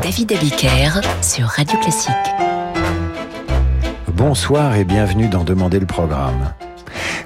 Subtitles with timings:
[0.00, 2.14] David Abiker sur Radio Classique.
[4.08, 6.54] Bonsoir et bienvenue dans Demander le programme.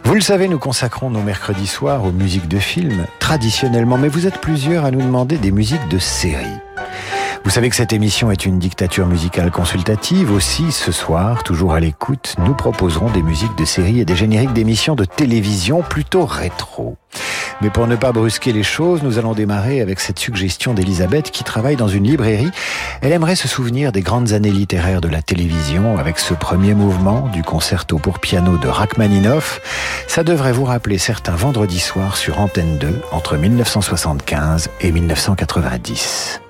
[0.03, 4.27] Vous le savez, nous consacrons nos mercredis soirs aux musiques de films, traditionnellement, mais vous
[4.27, 6.59] êtes plusieurs à nous demander des musiques de séries.
[7.45, 10.33] Vous savez que cette émission est une dictature musicale consultative.
[10.33, 14.53] Aussi, ce soir, toujours à l'écoute, nous proposerons des musiques de séries et des génériques
[14.53, 16.97] d'émissions de télévision plutôt rétro.
[17.63, 21.43] Mais pour ne pas brusquer les choses, nous allons démarrer avec cette suggestion d'Elisabeth qui
[21.43, 22.51] travaille dans une librairie.
[23.01, 27.29] Elle aimerait se souvenir des grandes années littéraires de la télévision avec ce premier mouvement
[27.33, 29.61] du concerto pour piano de Rachmaninoff.
[30.07, 36.41] Ça devrait vous rappeler certains vendredis soirs sur Antenne 2 entre 1975 et 1990.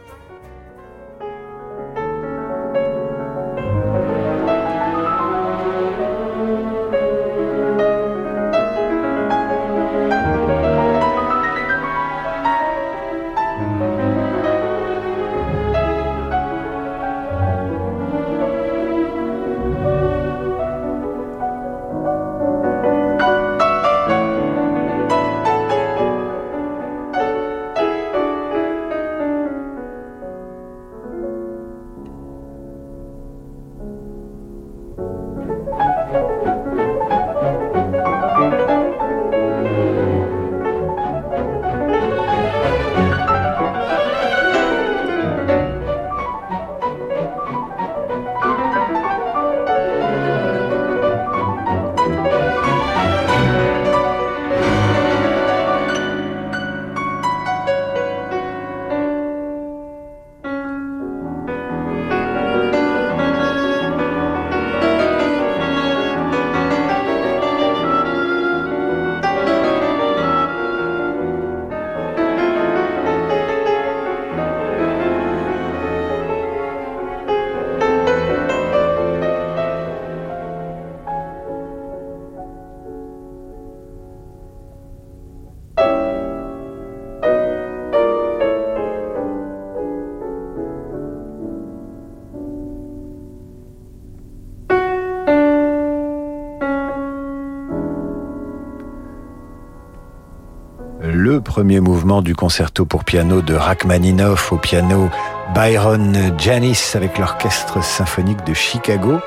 [101.74, 105.10] Mouvement du concerto pour piano de Rachmaninoff au piano
[105.52, 109.18] Byron Janis avec l'orchestre symphonique de Chicago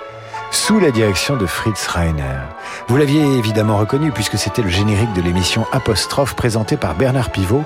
[0.50, 2.40] sous la direction de Fritz Reiner.
[2.88, 7.66] Vous l'aviez évidemment reconnu puisque c'était le générique de l'émission Apostrophe présentée par Bernard Pivot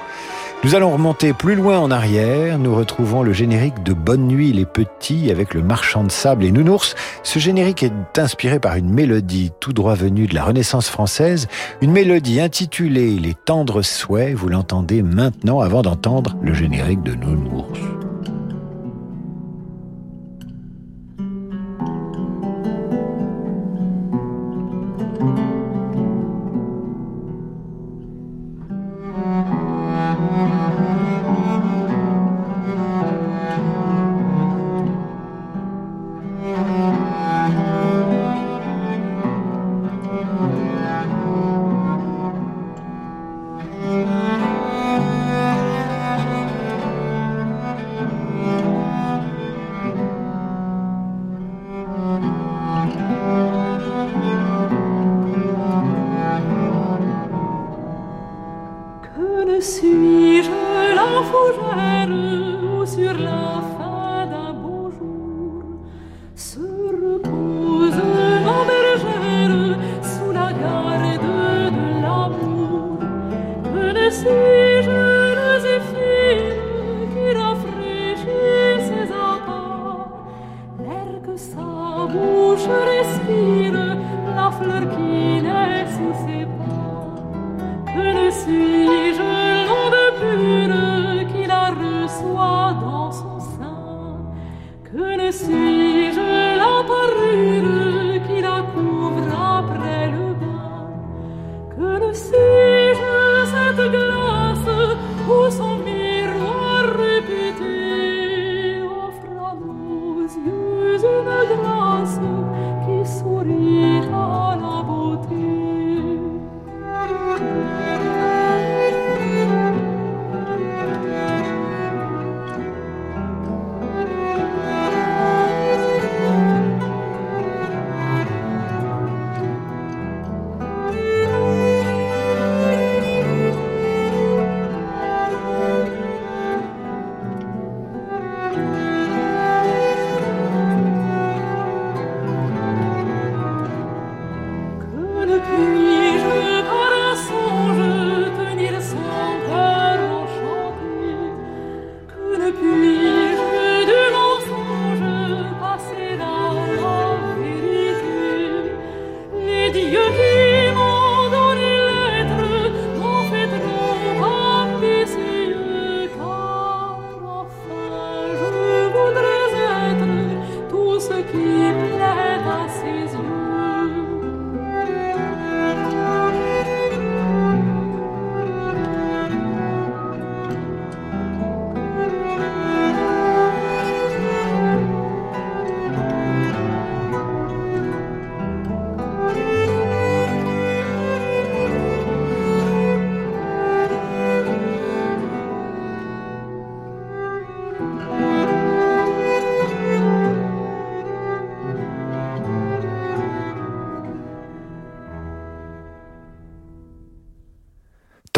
[0.63, 2.57] nous allons remonter plus loin en arrière.
[2.57, 6.51] Nous retrouvons le générique de Bonne Nuit les Petits avec le marchand de sable et
[6.51, 6.95] Nounours.
[7.23, 11.47] Ce générique est inspiré par une mélodie tout droit venue de la Renaissance française,
[11.81, 14.35] une mélodie intitulée Les tendres souhaits.
[14.35, 17.92] Vous l'entendez maintenant avant d'entendre le générique de Nounours.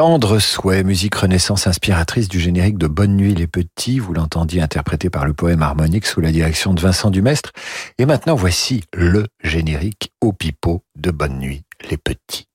[0.06, 5.10] Tendre souhait, musique renaissance inspiratrice du générique de Bonne Nuit les Petits, vous l'entendiez interprété
[5.10, 7.54] par le poème harmonique sous la direction de Vincent Dumestre.
[7.98, 12.48] Et maintenant voici le générique au pipeau de Bonne Nuit les Petits.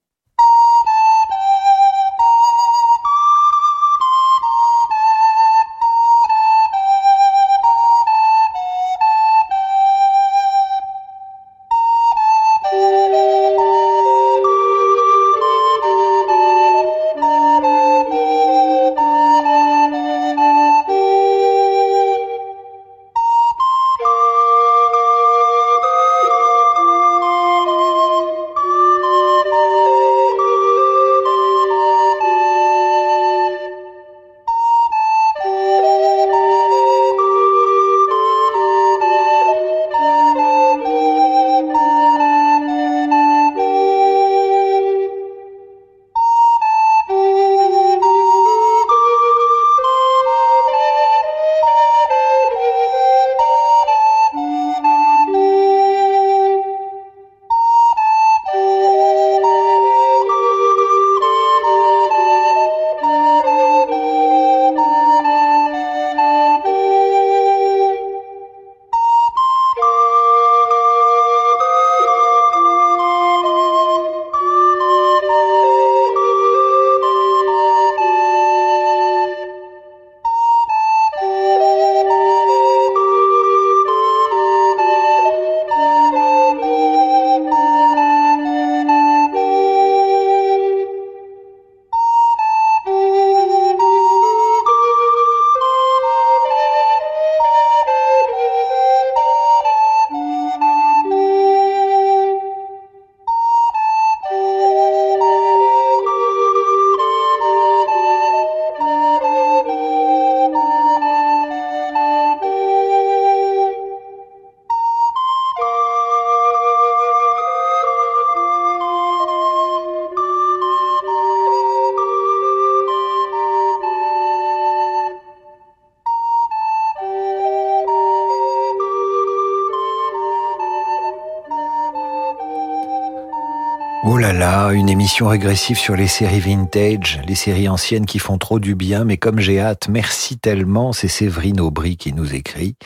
[134.72, 139.04] Une émission régressive sur les séries vintage, les séries anciennes qui font trop du bien,
[139.04, 142.76] mais comme j'ai hâte, merci tellement, c'est Séverine Aubry qui nous écrit.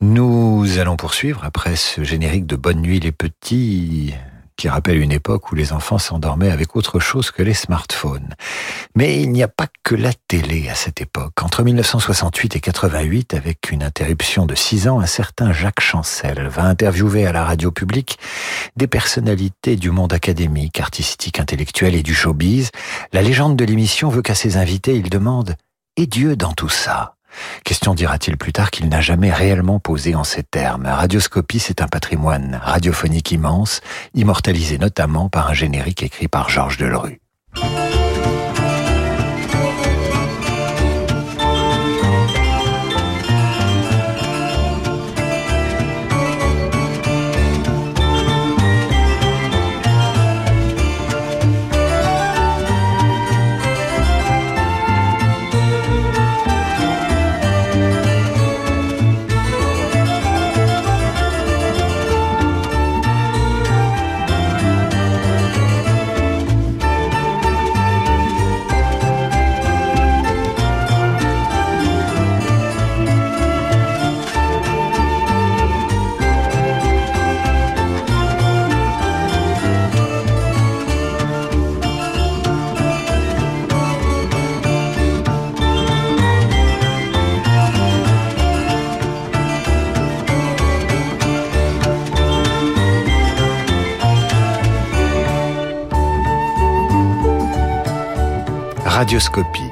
[0.00, 4.14] Nous allons poursuivre après ce générique de Bonne Nuit les Petits,
[4.56, 8.34] qui rappelle une époque où les enfants s'endormaient avec autre chose que les smartphones.
[8.94, 11.42] Mais il n'y a pas que la télé à cette époque.
[11.42, 16.64] Entre 1968 et 88, avec une interruption de six ans, un certain Jacques Chancel va
[16.64, 18.18] interviewer à la radio publique
[18.76, 22.70] des personnalités du monde académique, artistique, intellectuel et du showbiz.
[23.12, 25.56] La légende de l'émission veut qu'à ses invités, il demande
[25.96, 27.16] «Et Dieu dans tout ça?»
[27.64, 30.86] Question dira-t-il plus tard qu'il n'a jamais réellement posé en ces termes.
[30.86, 33.80] Radioscopie, c'est un patrimoine radiophonique immense,
[34.14, 37.21] immortalisé notamment par un générique écrit par Georges Delerue.
[99.12, 99.70] Radioscopie.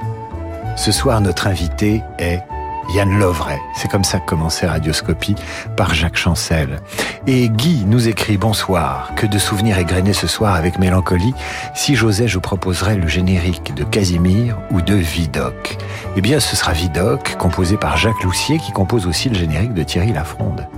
[0.76, 2.42] Ce soir, notre invité est
[2.94, 3.58] Yann Lovray.
[3.74, 5.34] C'est comme ça que commençait Radioscopie
[5.78, 6.78] par Jacques Chancel.
[7.26, 9.14] Et Guy nous écrit Bonsoir.
[9.16, 11.32] Que de souvenirs égrenés ce soir avec mélancolie.
[11.74, 15.78] Si j'osais, je proposerais le générique de Casimir ou de Vidocq.
[16.16, 19.84] Eh bien, ce sera Vidocq, composé par Jacques Loussier, qui compose aussi le générique de
[19.84, 20.68] Thierry Lafronde.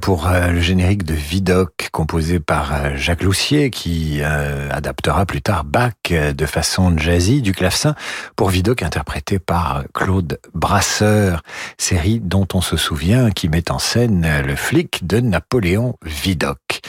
[0.00, 5.42] Pour euh, le générique de Vidocq, composé par euh, Jacques Loussier, qui euh, adaptera plus
[5.42, 7.96] tard Bach de façon jazzy, du clavecin
[8.36, 11.42] pour Vidocq interprété par Claude Brasseur,
[11.76, 16.80] série dont on se souvient qui met en scène le flic de Napoléon Vidocq.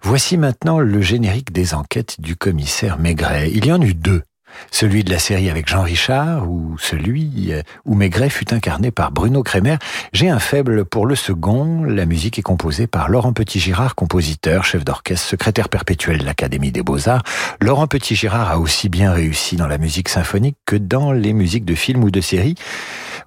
[0.00, 3.50] Voici maintenant le générique des enquêtes du commissaire Maigret.
[3.52, 4.22] Il y en eut deux.
[4.70, 9.12] Celui de la série avec Jean Richard ou celui euh, où Maigret fut incarné par
[9.12, 9.76] Bruno Kremer.
[10.12, 11.84] J'ai un faible pour le second.
[11.84, 16.82] La musique est composée par Laurent Petit-Girard, compositeur, chef d'orchestre, secrétaire perpétuel de l'Académie des
[16.82, 17.22] Beaux-Arts.
[17.60, 21.74] Laurent Petit-Girard a aussi bien réussi dans la musique symphonique que dans les musiques de
[21.74, 22.56] films ou de séries.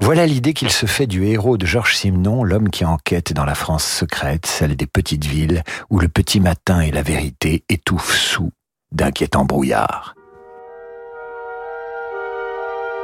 [0.02, 3.56] Voilà l'idée qu'il se fait du héros de Georges Simenon, l'homme qui enquête dans la
[3.56, 8.52] France secrète, celle des petites villes, où le petit matin et la vérité étouffent sous
[8.92, 10.15] d'inquiétants brouillards.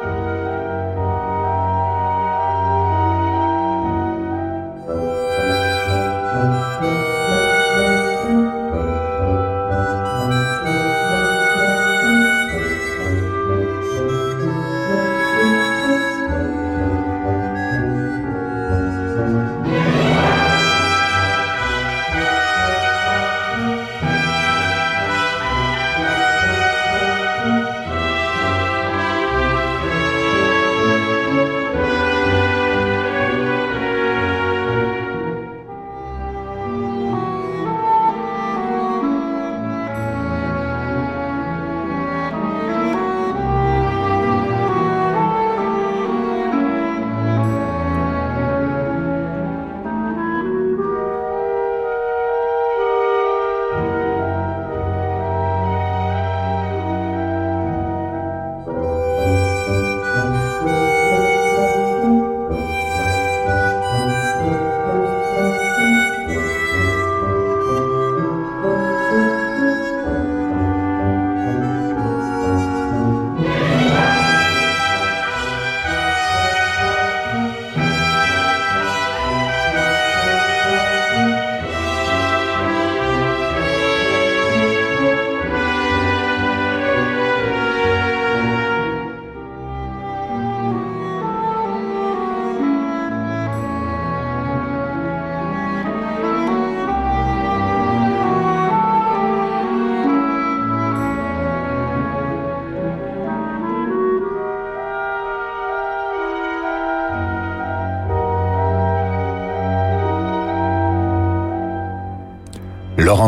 [0.02, 0.31] thank you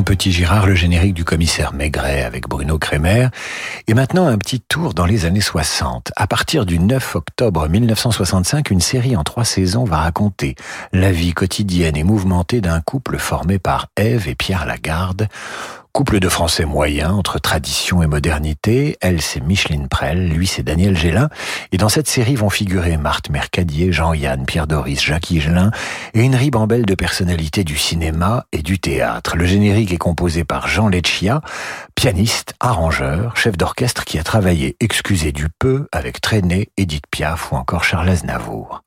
[0.02, 3.28] Petit-Girard, le générique du commissaire Maigret avec Bruno Kremer.
[3.88, 6.12] Et maintenant, un petit tour dans les années 60.
[6.16, 10.56] À partir du 9 octobre 1965, une série en trois saisons va raconter
[10.94, 15.28] la vie quotidienne et mouvementée d'un couple formé par Ève et Pierre Lagarde
[15.94, 18.98] Couple de Français moyens entre tradition et modernité.
[19.00, 21.30] Elle, c'est Micheline Prel, lui, c'est Daniel Gélin.
[21.72, 25.70] Et dans cette série vont figurer Marthe Mercadier, Jean-Yann, Pierre Doris, Jacques Higelin
[26.16, 29.38] et une ribambelle de personnalités du cinéma et du théâtre.
[29.38, 31.42] Le générique est composé par Jean Leccia,
[31.94, 37.56] pianiste, arrangeur, chef d'orchestre qui a travaillé, excusez du peu, avec Trenet, Edith Piaf ou
[37.56, 38.82] encore Charles Aznavour.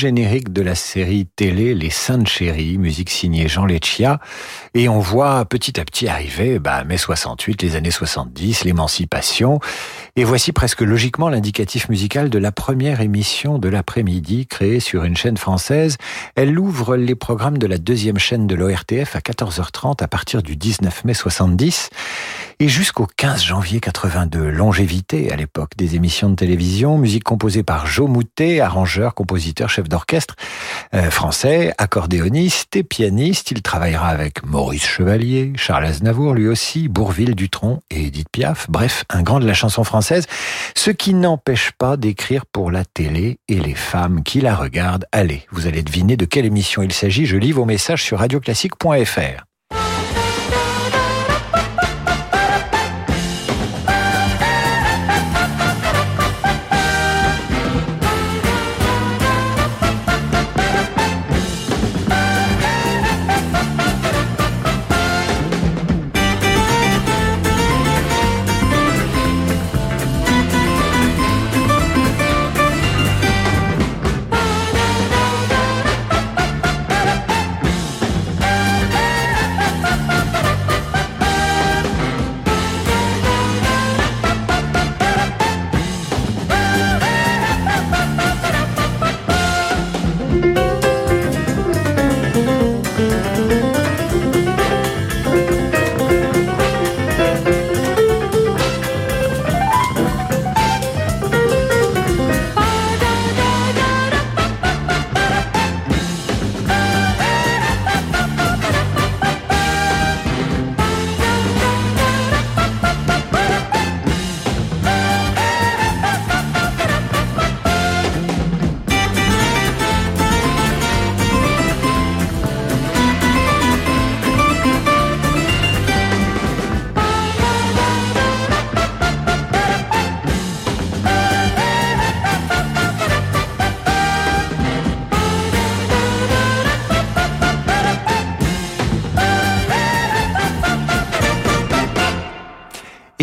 [0.00, 4.18] Générique de la série télé Les Saintes Chéries, musique signée Jean Leccia.
[4.72, 9.60] Et on voit petit à petit arriver bah, mai 68, les années 70, l'émancipation.
[10.16, 15.18] Et voici presque logiquement l'indicatif musical de la première émission de l'après-midi créée sur une
[15.18, 15.98] chaîne française.
[16.34, 20.56] Elle ouvre les programmes de la deuxième chaîne de l'ORTF à 14h30 à partir du
[20.56, 21.90] 19 mai 70
[22.60, 24.50] et jusqu'au 15 janvier 82.
[24.50, 29.88] Longévité à l'époque des émissions de télévision, musique composée par Joe Moutet, arrangeur, compositeur, chef
[29.88, 30.36] d'orchestre
[30.94, 33.50] euh, français, accordéoniste et pianiste.
[33.50, 38.66] Il travaillera avec Maurice Chevalier, Charles Aznavour lui aussi, Bourville Dutronc et Edith Piaf.
[38.68, 40.26] Bref, un grand de la chanson française,
[40.76, 45.06] ce qui n'empêche pas d'écrire pour la télé et les femmes qui la regardent.
[45.12, 47.24] Allez, vous allez deviner de quelle émission il s'agit.
[47.24, 49.49] Je lis vos messages sur radioclassique.fr.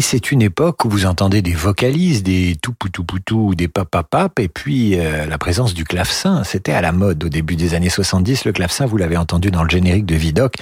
[0.09, 4.47] c'est une époque où vous entendez des vocalises, des tout poutou poutou, des papapap, et
[4.47, 6.45] puis euh, la présence du clavecin.
[6.45, 8.45] C'était à la mode au début des années 70.
[8.45, 10.53] Le clavecin, vous l'avez entendu dans le générique de Vidocq,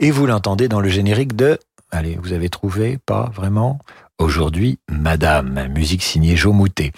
[0.00, 1.58] et vous l'entendez dans le générique de...
[1.90, 3.78] Allez, vous avez trouvé Pas vraiment?
[4.18, 6.92] Aujourd'hui, Madame, musique signée Jo Moutet.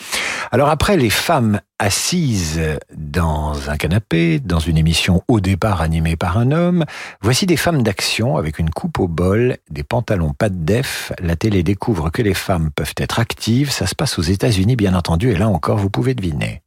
[0.52, 2.60] Alors après les femmes assises
[2.94, 6.84] dans un canapé, dans une émission au départ animée par un homme,
[7.20, 11.12] voici des femmes d'action avec une coupe au bol, des pantalons pas de def.
[11.20, 13.70] La télé découvre que les femmes peuvent être actives.
[13.70, 16.62] Ça se passe aux États-Unis, bien entendu, et là encore, vous pouvez deviner.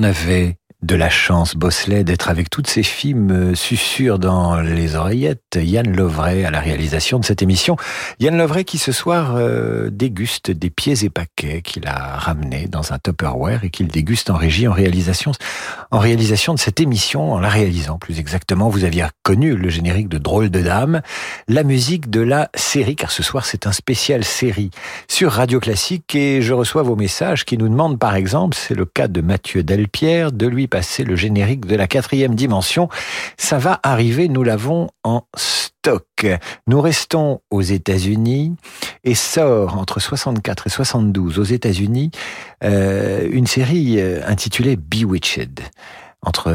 [0.00, 0.56] En avait
[0.90, 5.56] de la chance, Bosley, d'être avec toutes ces filles me susurrent dans les oreillettes.
[5.56, 7.76] Yann Lovray à la réalisation de cette émission.
[8.18, 12.92] Yann Lovray qui ce soir euh, déguste des pieds et paquets qu'il a ramenés dans
[12.92, 15.30] un Tupperware et qu'il déguste en régie, en réalisation,
[15.92, 18.68] en réalisation de cette émission, en la réalisant plus exactement.
[18.68, 21.02] Vous aviez connu le générique de Drôle de Dame,
[21.46, 24.70] la musique de la série, car ce soir c'est un spécial série
[25.06, 28.86] sur Radio Classique et je reçois vos messages qui nous demandent par exemple, c'est le
[28.86, 32.88] cas de Mathieu Delpierre, de lui passer le générique de la quatrième dimension.
[33.36, 36.26] Ça va arriver, nous l'avons en stock.
[36.66, 38.54] Nous restons aux États-Unis
[39.04, 42.10] et sort entre 64 et 72 aux États-Unis
[42.64, 45.60] euh, une série euh, intitulée Bewitched
[46.22, 46.54] entre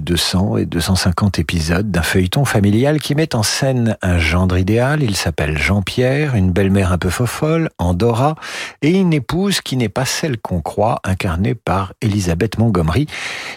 [0.00, 5.02] 200 euh, et 250 épisodes d'un feuilleton familial qui met en scène un gendre idéal.
[5.02, 8.36] Il s'appelle Jean-Pierre, une belle-mère un peu fofolle, Andorra,
[8.82, 13.06] et une épouse qui n'est pas celle qu'on croit, incarnée par Elisabeth Montgomery,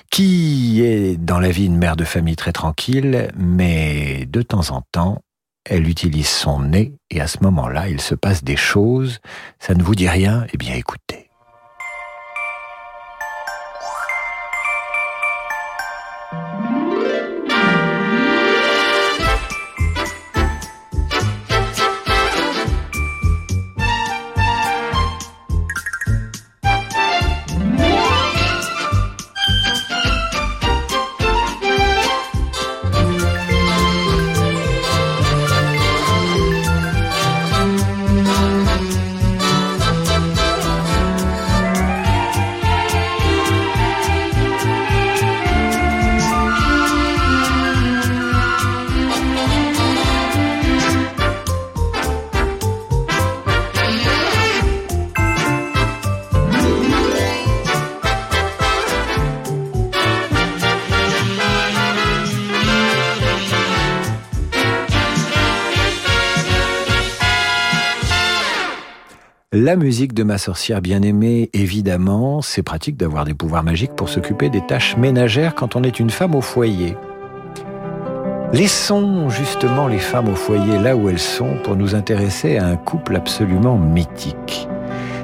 [0.10, 4.82] qui est dans la vie une mère de famille très tranquille, mais de temps en
[4.92, 5.22] temps,
[5.64, 9.20] elle utilise son nez et à ce moment-là, il se passe des choses.
[9.60, 10.46] Ça ne vous dit rien?
[10.54, 11.31] Eh bien, écoutez.
[69.72, 74.50] La musique de ma sorcière bien-aimée, évidemment, c'est pratique d'avoir des pouvoirs magiques pour s'occuper
[74.50, 76.98] des tâches ménagères quand on est une femme au foyer.
[78.52, 82.76] Laissons justement les femmes au foyer là où elles sont pour nous intéresser à un
[82.76, 84.68] couple absolument mythique.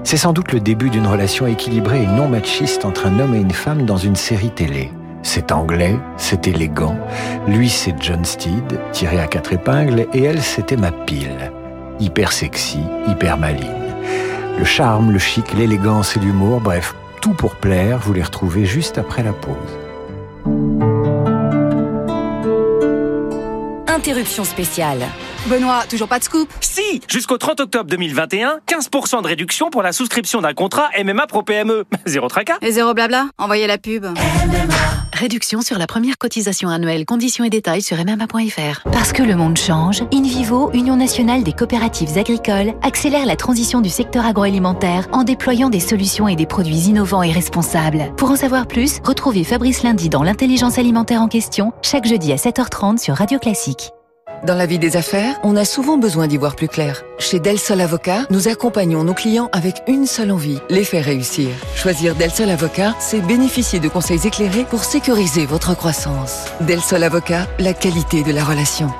[0.05, 3.41] C'est sans doute le début d'une relation équilibrée et non machiste entre un homme et
[3.41, 4.93] une femme dans une série télé.
[5.23, 6.95] C'est anglais, c'est élégant.
[7.49, 11.51] Lui, c'est John Steed, tiré à quatre épingles, et elle, c'était ma pile.
[11.99, 12.79] Hyper sexy,
[13.09, 13.86] hyper maligne.
[14.57, 18.97] Le charme, le chic, l'élégance et l'humour, bref, tout pour plaire, vous les retrouvez juste
[18.97, 19.55] après la pause.
[23.87, 24.99] Interruption spéciale.
[25.47, 26.49] Benoît, toujours pas de scoop?
[26.61, 31.43] Si Jusqu'au 30 octobre 2021, 15% de réduction pour la souscription d'un contrat MMA Pro
[31.43, 31.85] PME.
[32.05, 32.57] Zéro tracas.
[32.61, 33.27] Et zéro blabla?
[33.37, 34.05] Envoyez la pub.
[35.17, 37.03] Réduction sur la première cotisation annuelle.
[37.05, 38.87] Conditions et détails sur MMA.fr.
[38.91, 43.89] Parce que le monde change, InVivo, Union nationale des coopératives agricoles, accélère la transition du
[43.89, 48.13] secteur agroalimentaire en déployant des solutions et des produits innovants et responsables.
[48.15, 52.35] Pour en savoir plus, retrouvez Fabrice Lundi dans l'intelligence alimentaire en question, chaque jeudi à
[52.35, 53.89] 7h30 sur Radio Classique.
[54.43, 57.03] Dans la vie des affaires, on a souvent besoin d'y voir plus clair.
[57.17, 61.49] Chez Del Sol Avocat, nous accompagnons nos clients avec une seule envie, les faire réussir.
[61.75, 66.45] Choisir Del Sol Avocat, c'est bénéficier de conseils éclairés pour sécuriser votre croissance.
[66.61, 68.91] Del Sol Avocat, la qualité de la relation.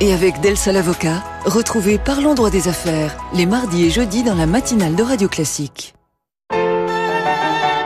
[0.00, 4.34] Et avec Del Sol Avocat, retrouvez Parlons droit des affaires, les mardis et jeudis dans
[4.34, 5.94] la matinale de Radio Classique.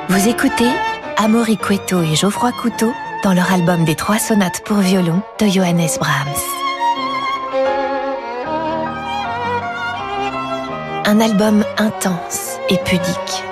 [0.08, 0.70] Vous écoutez
[1.16, 2.92] Amaury Cueto et Geoffroy Couteau
[3.24, 6.69] dans leur album des trois sonates pour violon de Johannes Brahms.
[11.04, 13.42] Un album intense et pudique.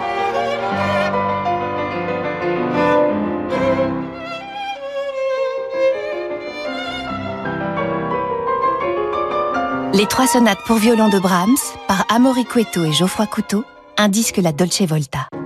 [9.94, 11.48] Les trois sonates pour violon de Brahms
[11.88, 13.64] par Amaury Cueto et Geoffroy Couteau,
[13.96, 15.28] un disque La Dolce Volta.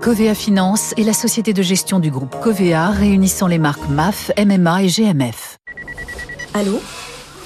[0.00, 4.84] Covea Finance est la société de gestion du groupe Covea réunissant les marques MAF, MMA
[4.84, 5.58] et GMF.
[6.54, 6.80] Allô?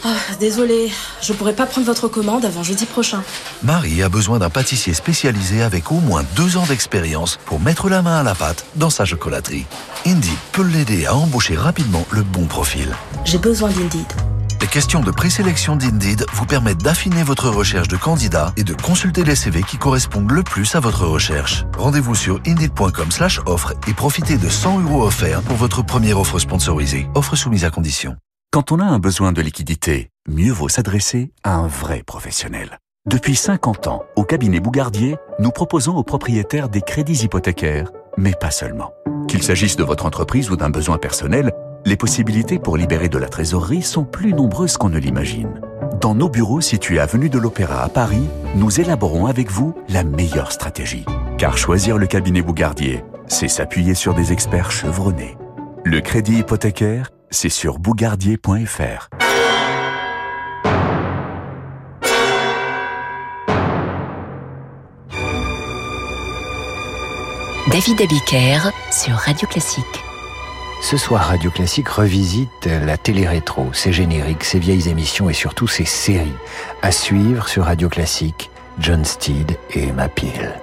[0.04, 0.90] Ah, Désolé,
[1.22, 3.22] je pourrais pas prendre votre commande avant jeudi prochain.
[3.62, 8.02] Marie a besoin d'un pâtissier spécialisé avec au moins deux ans d'expérience pour mettre la
[8.02, 9.64] main à la pâte dans sa chocolaterie.
[10.04, 12.94] Indeed peut l'aider à embaucher rapidement le bon profil.
[13.24, 14.12] J'ai besoin d'Indeed.
[14.72, 19.36] Questions de présélection d'Indeed vous permettent d'affiner votre recherche de candidats et de consulter les
[19.36, 21.66] CV qui correspondent le plus à votre recherche.
[21.76, 27.06] Rendez-vous sur indeed.com/offre et profitez de 100 euros offerts pour votre première offre sponsorisée.
[27.14, 28.16] Offre soumise à condition.
[28.50, 32.78] Quand on a un besoin de liquidité, mieux vaut s'adresser à un vrai professionnel.
[33.04, 38.50] Depuis 50 ans, au cabinet Bougardier, nous proposons aux propriétaires des crédits hypothécaires, mais pas
[38.50, 38.94] seulement.
[39.28, 41.52] Qu'il s'agisse de votre entreprise ou d'un besoin personnel,
[41.84, 45.60] les possibilités pour libérer de la trésorerie sont plus nombreuses qu'on ne l'imagine.
[46.00, 50.52] Dans nos bureaux situés avenue de l'Opéra à Paris, nous élaborons avec vous la meilleure
[50.52, 51.04] stratégie.
[51.38, 55.36] Car choisir le cabinet Bougardier, c'est s'appuyer sur des experts chevronnés.
[55.84, 59.08] Le crédit hypothécaire, c'est sur bougardier.fr.
[67.70, 70.11] David Abiker sur Radio Classique.
[70.82, 75.84] Ce soir, Radio Classique revisite la télé-rétro, ses génériques, ses vieilles émissions et surtout ses
[75.84, 76.34] séries.
[76.82, 80.60] À suivre sur Radio Classique, John Steed et Emma Peel.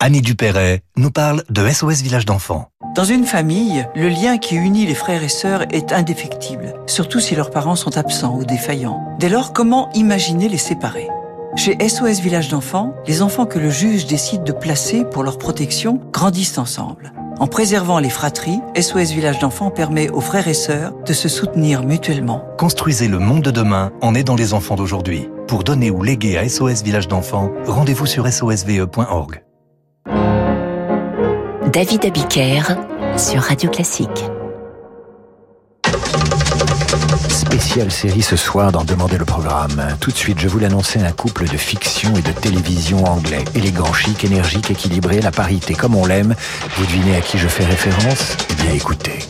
[0.00, 2.68] Annie Dupéret nous parle de SOS Village d'enfants.
[2.96, 7.36] Dans une famille, le lien qui unit les frères et sœurs est indéfectible, surtout si
[7.36, 9.16] leurs parents sont absents ou défaillants.
[9.20, 11.08] Dès lors, comment imaginer les séparer?
[11.56, 16.00] Chez SOS Village d'enfants, les enfants que le juge décide de placer pour leur protection
[16.12, 17.12] grandissent ensemble.
[17.40, 21.84] En préservant les fratries, SOS Village d'enfants permet aux frères et sœurs de se soutenir
[21.84, 22.44] mutuellement.
[22.58, 25.28] Construisez le monde de demain en aidant les enfants d'aujourd'hui.
[25.46, 29.42] Pour donner ou léguer à SOS Village d'enfants, rendez-vous sur sosve.org.
[31.72, 32.62] David Abiker
[33.16, 34.24] sur Radio Classique.
[37.48, 39.96] Spéciale série ce soir dans Demander le programme.
[40.00, 43.42] Tout de suite, je vous l'annonçais, un couple de fiction et de télévision anglais.
[43.54, 46.34] Élégant, chic, énergique, équilibré, la parité comme on l'aime.
[46.76, 48.36] Vous devinez à qui je fais référence?
[48.50, 49.20] Eh bien écoutez.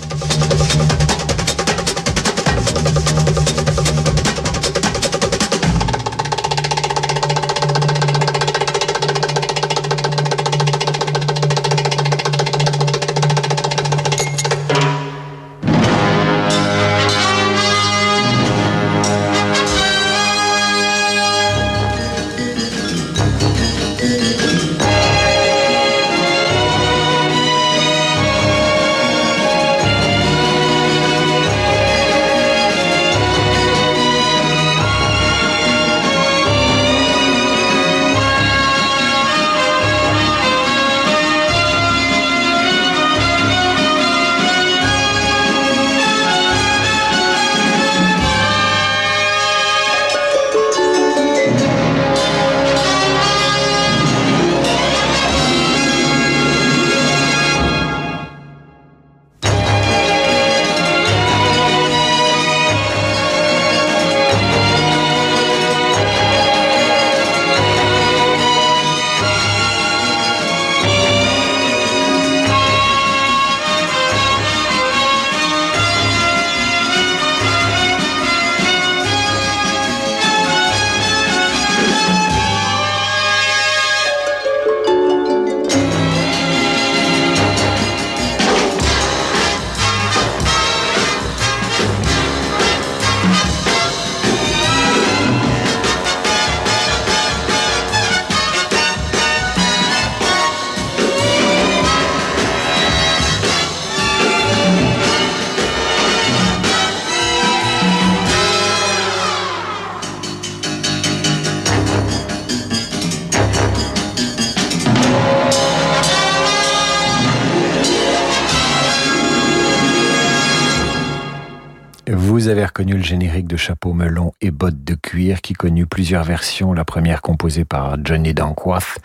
[122.78, 126.84] Reconnu le générique de Chapeau melon et bottes de cuir qui connut plusieurs versions, la
[126.84, 129.00] première composée par Johnny Dankworth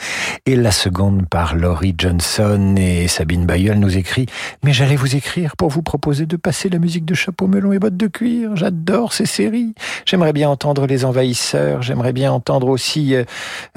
[0.46, 4.28] et la seconde par Laurie Johnson et Sabine Bayeul nous écrit
[4.64, 7.80] Mais j'allais vous écrire pour vous proposer de passer la musique de Chapeau melon et
[7.80, 8.56] bottes de cuir.
[8.56, 9.74] J'adore ces séries.
[10.06, 13.24] J'aimerais bien entendre Les Envahisseurs, j'aimerais bien entendre aussi euh,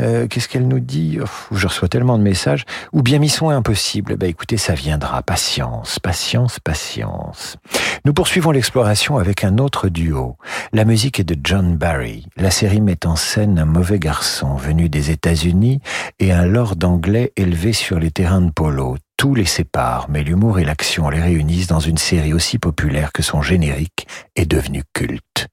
[0.03, 1.21] euh, qu'est-ce qu'elle nous dit?
[1.53, 2.67] Je reçois tellement de messages.
[2.93, 4.17] Ou bien Mission Impossible.
[4.17, 5.23] Bah écoutez, ça viendra.
[5.23, 7.57] Patience, patience, patience.
[8.05, 10.37] Nous poursuivons l'exploration avec un autre duo.
[10.73, 12.27] La musique est de John Barry.
[12.37, 15.81] La série met en scène un mauvais garçon venu des États-Unis
[16.19, 18.97] et un lord anglais élevé sur les terrains de polo.
[19.17, 23.23] Tout les sépare, mais l'humour et l'action les réunissent dans une série aussi populaire que
[23.23, 25.49] son générique est devenu culte.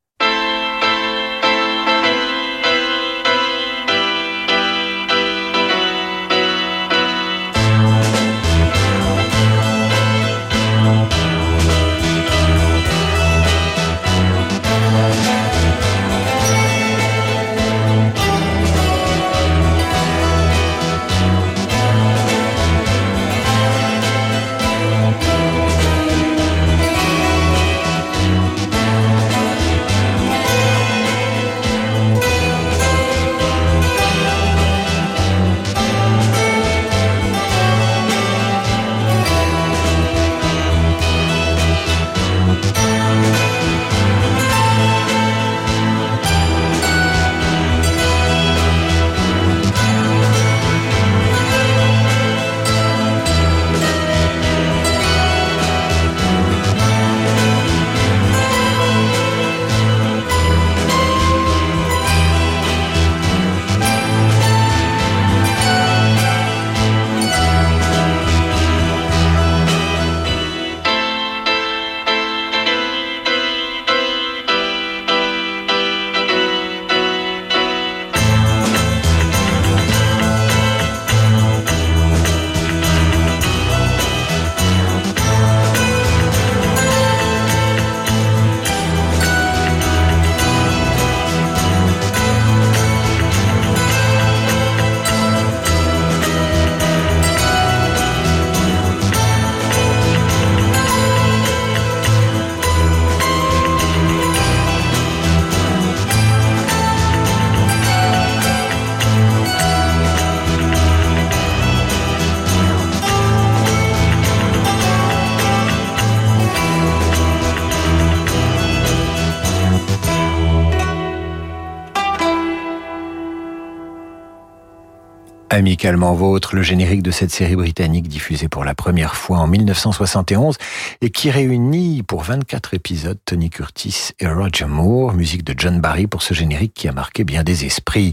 [125.63, 130.57] Amicalement vôtre, le générique de cette série britannique diffusée pour la première fois en 1971
[130.99, 136.05] et qui réunit pour 24 épisodes Tony Curtis et Roger Moore, musique de John Barry
[136.05, 138.11] pour ce générique qui a marqué bien des esprits.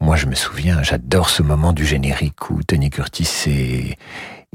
[0.00, 3.98] Moi, je me souviens, j'adore ce moment du générique où Tony Curtis et,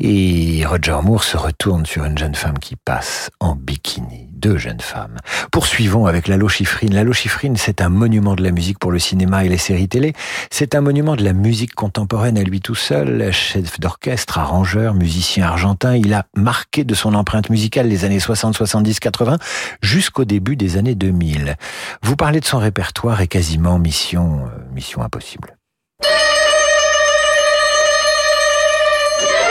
[0.01, 4.27] et Roger Moore se retournent sur une jeune femme qui passe en bikini.
[4.33, 5.17] Deux jeunes femmes.
[5.51, 6.89] Poursuivons avec Lalo Schifrin.
[6.89, 10.13] Lalo Schifrin, c'est un monument de la musique pour le cinéma et les séries télé.
[10.51, 13.31] C'est un monument de la musique contemporaine à lui tout seul.
[13.31, 15.95] Chef d'orchestre, arrangeur, musicien argentin.
[15.95, 19.37] Il a marqué de son empreinte musicale les années 60, 70, 80
[19.81, 21.55] jusqu'au début des années 2000.
[22.03, 25.55] Vous parlez de son répertoire et quasiment mission, euh, mission impossible.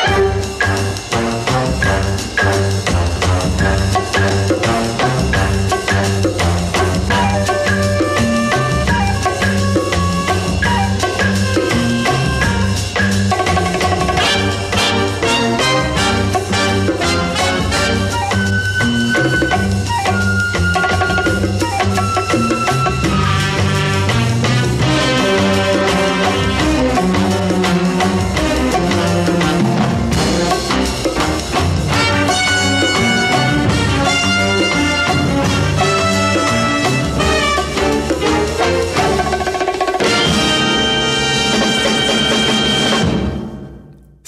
[0.06, 0.53] you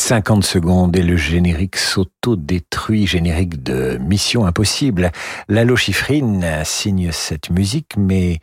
[0.06, 5.10] 50 secondes et le générique s'auto-détruit, générique de Mission Impossible.
[5.48, 8.38] Lalo Schifrin signe cette musique, mais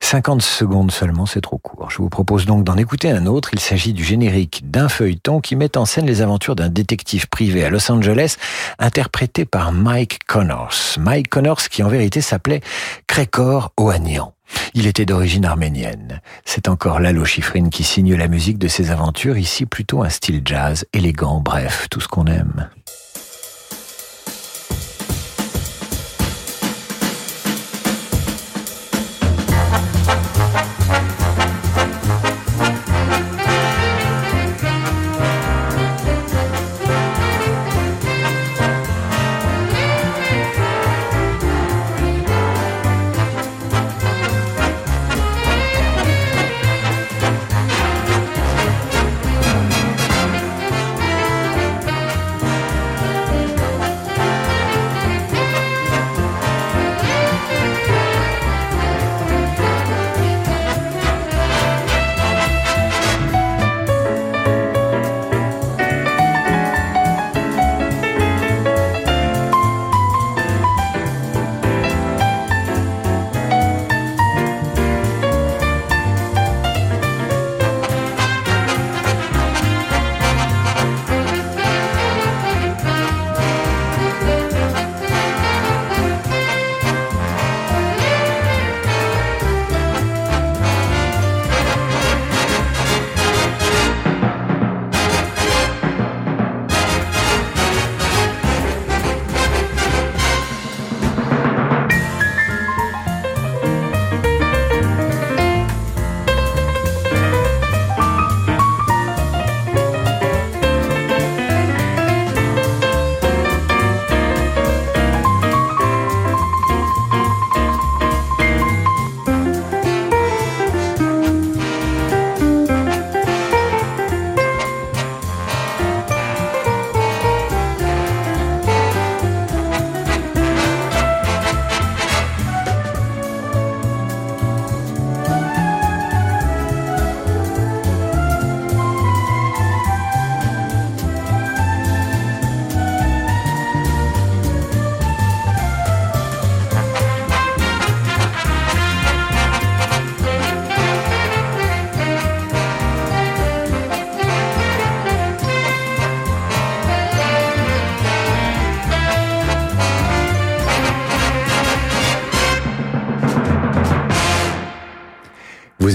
[0.00, 1.90] 50 secondes seulement, c'est trop court.
[1.90, 3.50] Je vous propose donc d'en écouter un autre.
[3.52, 7.64] Il s'agit du générique d'un feuilleton qui met en scène les aventures d'un détective privé
[7.64, 8.36] à Los Angeles,
[8.78, 10.94] interprété par Mike Connors.
[11.00, 12.60] Mike Connors qui en vérité s'appelait
[13.08, 14.34] Krekor Oanian.
[14.74, 16.20] Il était d'origine arménienne.
[16.44, 17.24] C'est encore Lalo
[17.70, 22.00] qui signe la musique de ses aventures, ici plutôt un style jazz, élégant, bref, tout
[22.00, 22.68] ce qu'on aime.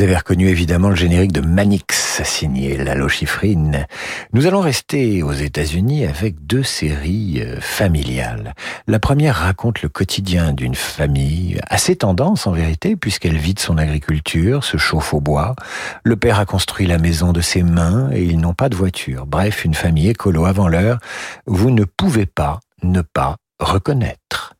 [0.04, 3.86] Avez reconnu évidemment le générique de Manix, signé Lalo Schifrin.
[4.34, 8.54] Nous allons rester aux États-Unis avec deux séries euh, familiales.
[8.86, 13.78] La première raconte le quotidien d'une famille, assez tendance en vérité, puisqu'elle vit de son
[13.78, 15.56] agriculture, se chauffe au bois.
[16.04, 19.26] Le père a construit la maison de ses mains et ils n'ont pas de voiture.
[19.26, 20.97] Bref, une famille écolo avant l'heure.
[21.45, 24.56] Vous ne pouvez pas ne pas reconnaître.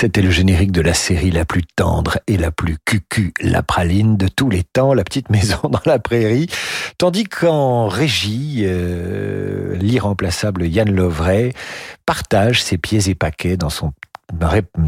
[0.00, 4.16] C'était le générique de la série la plus tendre et la plus cucu, la praline
[4.16, 6.46] de tous les temps, la petite maison dans la prairie.
[6.96, 11.52] Tandis qu'en régie, euh, l'irremplaçable Yann Lovray
[12.06, 13.92] partage ses pieds et paquets dans son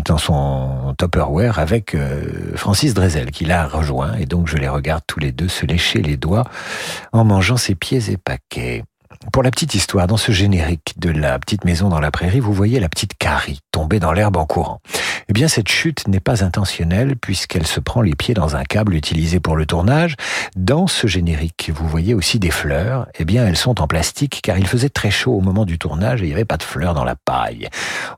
[0.07, 5.03] dans son Tupperware avec euh, Francis Drezel qui l'a rejoint et donc je les regarde
[5.07, 6.45] tous les deux se lécher les doigts
[7.13, 8.85] en mangeant ses pieds et paquets.
[9.31, 12.53] Pour la petite histoire, dans ce générique de la petite maison dans la prairie, vous
[12.53, 14.81] voyez la petite Carrie tomber dans l'herbe en courant.
[15.29, 18.95] Eh bien, cette chute n'est pas intentionnelle puisqu'elle se prend les pieds dans un câble
[18.95, 20.17] utilisé pour le tournage.
[20.57, 23.07] Dans ce générique, vous voyez aussi des fleurs.
[23.19, 26.21] Eh bien, elles sont en plastique car il faisait très chaud au moment du tournage
[26.21, 27.69] et il n'y avait pas de fleurs dans la paille.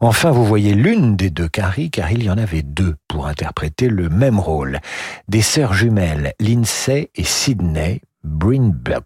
[0.00, 3.88] Enfin, vous voyez l'une des deux Carrie car il y en avait deux pour interpréter
[3.88, 4.80] le même rôle.
[5.28, 9.05] Des sœurs jumelles, Lindsay et Sydney Brinbuck.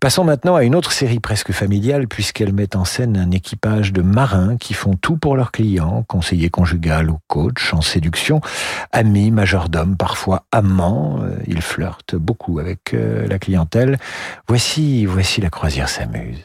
[0.00, 4.00] Passons maintenant à une autre série presque familiale puisqu'elle met en scène un équipage de
[4.00, 8.40] marins qui font tout pour leurs clients, conseillers conjugal ou coach en séduction,
[8.92, 11.18] amis, majordomes, parfois amants.
[11.22, 13.98] Euh, ils flirtent beaucoup avec euh, la clientèle.
[14.48, 16.44] Voici, voici la croisière s'amuse.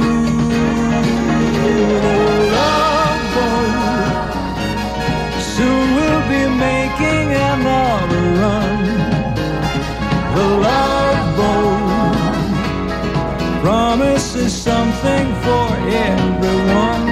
[14.61, 15.67] Something for
[16.09, 17.05] everyone.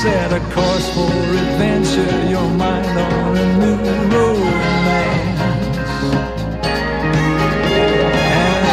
[0.00, 3.76] Set a course for adventure, your mind on a new
[4.14, 5.40] romance.
[8.40, 8.64] And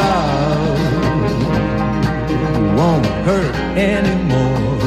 [0.00, 0.78] love
[2.78, 3.56] won't hurt
[3.94, 4.78] anymore.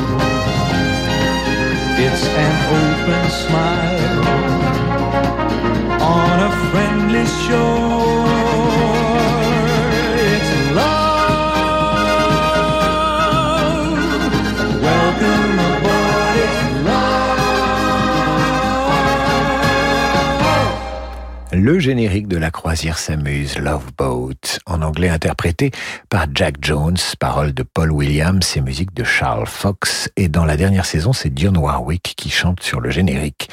[2.06, 4.20] It's an open smile
[6.02, 9.07] on a friendly shore.
[21.68, 25.72] Le générique de la croisière s'amuse, Love Boat, en anglais interprété
[26.08, 30.10] par Jack Jones, paroles de Paul Williams et musique de Charles Fox.
[30.16, 33.50] Et dans la dernière saison, c'est Dionne Warwick qui chante sur le générique.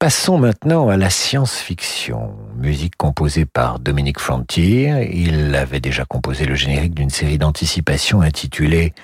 [0.00, 2.34] Passons maintenant à la science-fiction.
[2.56, 5.08] Musique composée par Dominique Frontier.
[5.14, 8.94] Il avait déjà composé le générique d'une série d'anticipation intitulée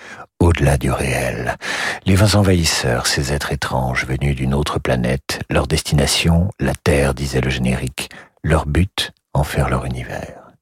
[0.41, 1.57] Au-delà du réel.
[2.05, 7.43] Les vins envahisseurs, ces êtres étranges venus d'une autre planète, leur destination, la Terre, disait
[7.43, 8.09] le générique.
[8.43, 10.53] Leur but, en faire leur univers.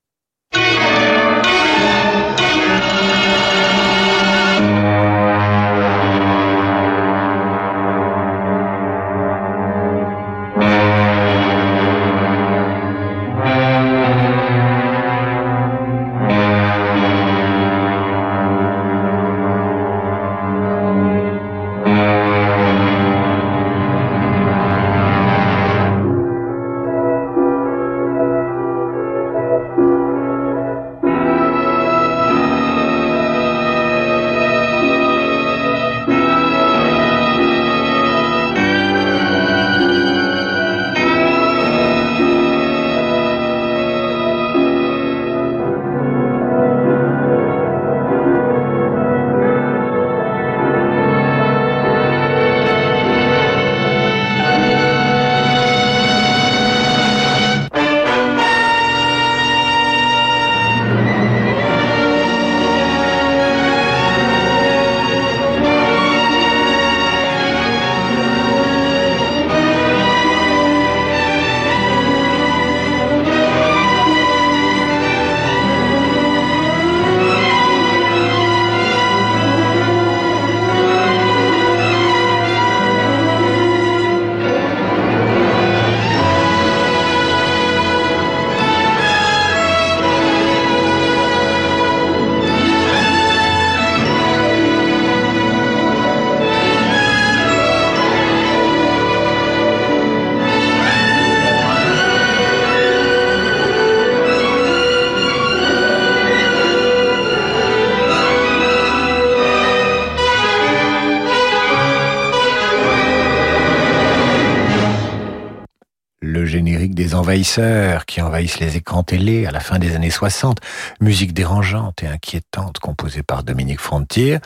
[118.07, 120.59] Qui envahissent les écrans télé à la fin des années 60.
[121.01, 124.39] Musique dérangeante et inquiétante composée par Dominique Frontier.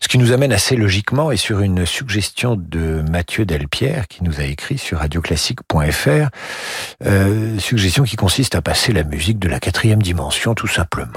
[0.00, 4.38] Ce qui nous amène assez logiquement et sur une suggestion de Mathieu Delpierre qui nous
[4.40, 6.28] a écrit sur radioclassique.fr.
[7.04, 11.09] Euh, suggestion qui consiste à passer la musique de la quatrième dimension tout simplement.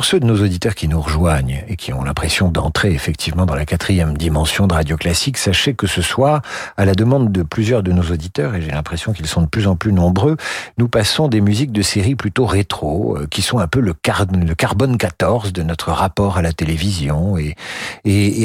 [0.00, 3.54] Pour ceux de nos auditeurs qui nous rejoignent et qui ont l'impression d'entrer effectivement dans
[3.54, 6.40] la quatrième dimension de Radio Classique, sachez que ce soir,
[6.78, 9.66] à la demande de plusieurs de nos auditeurs, et j'ai l'impression qu'ils sont de plus
[9.66, 10.38] en plus nombreux,
[10.78, 14.24] nous passons des musiques de séries plutôt rétro, euh, qui sont un peu le, car
[14.32, 17.54] le carbone 14 de notre rapport à la télévision et,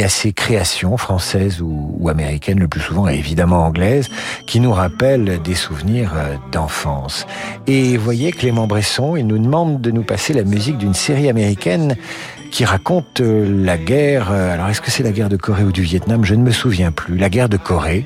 [0.04, 4.10] à ces créations françaises ou, ou américaines, le plus souvent et évidemment anglaises,
[4.46, 7.26] qui nous rappellent des souvenirs euh, d'enfance.
[7.66, 11.45] Et voyez, Clément Bresson, il nous demande de nous passer la musique d'une série américaine
[11.54, 14.32] qui raconte euh, la guerre.
[14.32, 16.26] euh, Alors, est-ce que c'est la guerre de Corée ou du Vietnam?
[16.26, 17.18] Je ne me souviens plus.
[17.18, 18.06] La guerre de Corée.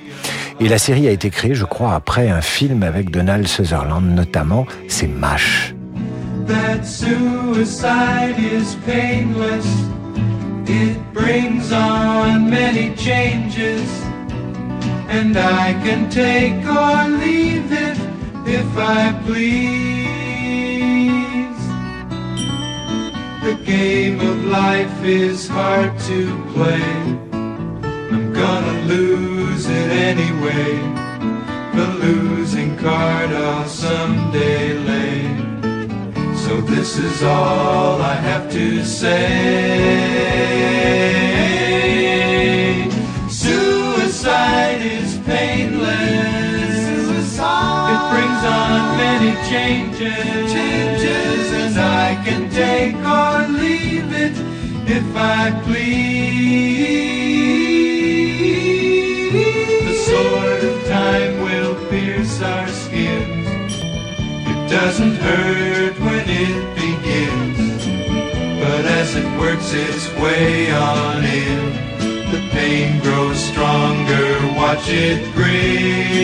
[0.59, 4.65] Et la série a été créée, je crois, après un film avec Donald Sutherland, notamment.
[4.87, 5.73] C'est MASH.
[6.47, 9.67] that suicide is painless.
[10.67, 13.87] It brings on many changes,
[15.09, 17.97] and I can take or leave it
[18.47, 20.08] if I please.
[24.49, 26.81] Life is hard to play.
[28.11, 30.73] I'm gonna lose it anyway.
[31.75, 35.21] The losing card I'll someday lay.
[36.35, 39.19] So this is all I have to say.
[43.29, 46.73] Suicide is painless.
[47.07, 47.91] Suicide.
[47.93, 50.51] It brings on many changes.
[50.51, 50.98] Changes,
[51.79, 54.35] I can take or leave it
[54.89, 56.99] if I please.
[59.87, 63.45] The sword of time will pierce our skin.
[64.51, 67.85] It doesn't hurt when it begins,
[68.61, 71.73] but as it works its way on in,
[72.31, 74.37] the pain grows stronger.
[74.55, 76.19] Watch it grin.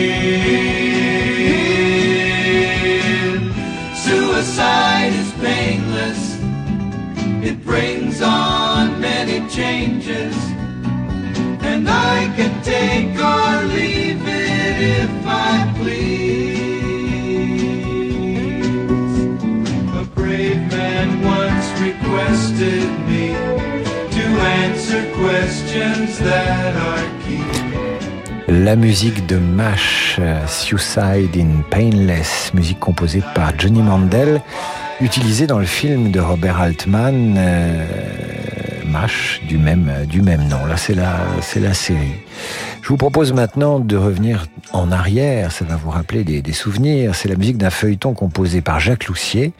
[3.94, 5.25] Suicide.
[7.48, 10.34] It brings on many changes,
[11.62, 16.26] and I can take or leave it if I please.
[19.94, 23.26] A brave man once requested me
[24.16, 24.24] to
[24.58, 27.46] answer questions that are key.
[28.48, 30.18] La musique de MASH,
[30.48, 34.42] Suicide in Painless, musique composée par Johnny Mandel,
[35.00, 37.86] utilisée dans le film de Robert Altman, euh,
[38.86, 40.64] MASH, du même, du même nom.
[40.66, 42.14] Là, c'est la, c'est la série.
[42.82, 47.14] Je vous propose maintenant de revenir en arrière, ça va vous rappeler des, des souvenirs.
[47.14, 49.52] C'est la musique d'un feuilleton composé par Jacques Loussier.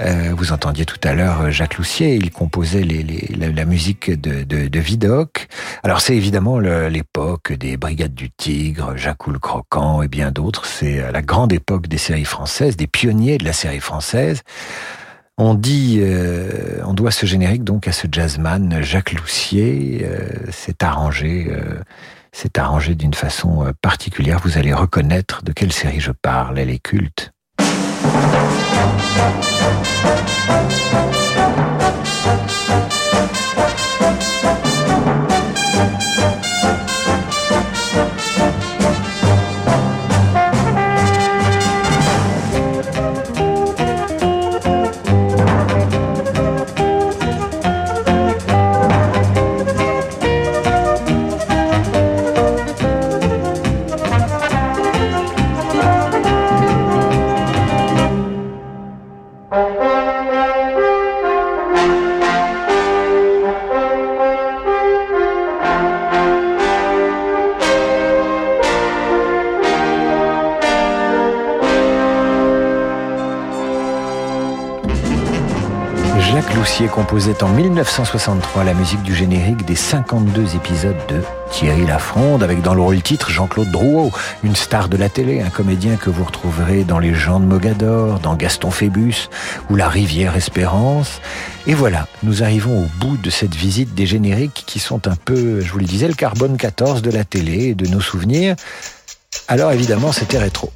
[0.00, 5.48] Euh, vous entendiez tout à l'heure euh, Jacques Loussier, il composait la, musique de, Vidocq.
[5.82, 10.66] Alors c'est évidemment l'époque des Brigades du Tigre, Jacques le Croquant et bien d'autres.
[10.66, 14.42] C'est la grande époque des séries françaises, des pionniers de la série française.
[15.38, 20.02] On dit, euh, on doit ce générique donc à ce jazzman Jacques Loussier.
[20.04, 21.80] Euh, c'est arrangé, euh,
[22.32, 24.40] c'est arrangé d'une façon particulière.
[24.44, 26.58] Vous allez reconnaître de quelle série je parle.
[26.58, 27.32] Elle est culte.
[29.14, 29.44] Thank
[31.66, 31.71] you.
[76.88, 81.20] Composait en 1963 la musique du générique des 52 épisodes de
[81.50, 84.10] Thierry Lafronde, avec dans le rôle titre Jean-Claude Drouot,
[84.42, 88.18] une star de la télé, un comédien que vous retrouverez dans Les gens de Mogador,
[88.18, 89.28] dans Gaston Phébus
[89.70, 91.20] ou La Rivière Espérance.
[91.66, 95.60] Et voilà, nous arrivons au bout de cette visite des génériques qui sont un peu,
[95.60, 98.56] je vous le disais, le carbone 14 de la télé et de nos souvenirs.
[99.48, 100.72] Alors évidemment, c'était rétro.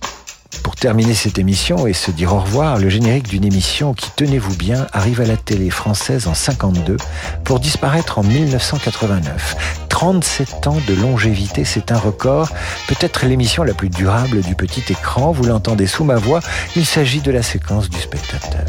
[0.81, 4.87] Terminer cette émission et se dire au revoir, le générique d'une émission qui, tenez-vous bien,
[4.93, 6.99] arrive à la télé française en 52
[7.45, 9.87] pour disparaître en 1989.
[9.89, 12.51] 37 ans de longévité, c'est un record,
[12.89, 16.41] peut-être l'émission la plus durable du petit écran, vous l'entendez sous ma voix,
[16.77, 18.67] il s'agit de la séquence du spectateur.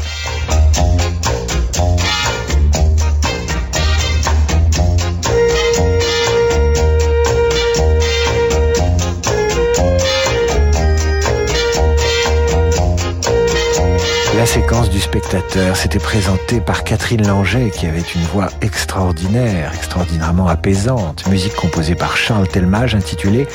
[14.48, 21.26] Séquence du spectateur s'était présentée par Catherine Langer qui avait une voix extraordinaire, extraordinairement apaisante.
[21.28, 23.46] Musique composée par Charles Telmage intitulée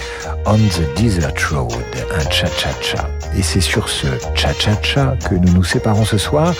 [0.45, 1.73] On the Desert Road,
[2.15, 3.09] un cha-cha-cha.
[3.35, 6.53] Et c'est sur ce cha-cha-cha que nous nous séparons ce soir.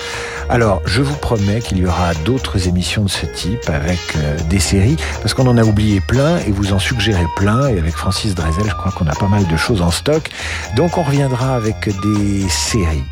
[0.50, 4.60] Alors, je vous promets qu'il y aura d'autres émissions de ce type avec euh, des
[4.60, 7.68] séries, parce qu'on en a oublié plein et vous en suggérez plein.
[7.68, 10.32] Et avec Francis Drezel, je crois qu'on a pas mal de choses en stock.
[10.76, 13.04] Donc, on reviendra avec des séries.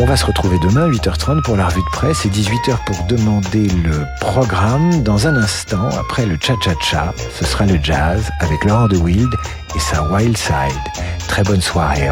[0.00, 3.68] On va se retrouver demain, 8h30 pour la revue de presse et 18h pour demander
[3.68, 5.02] le programme.
[5.02, 9.32] Dans un instant, après le cha-cha-cha, ce sera le jazz avec Laurent de Wild
[9.76, 11.04] et sa Wild Side.
[11.28, 12.10] Très bonne soirée.